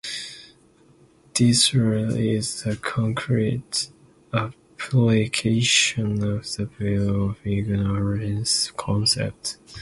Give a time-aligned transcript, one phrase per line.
[1.35, 3.91] This rule is a concrete
[4.33, 9.59] application of the veil of ignorance concept.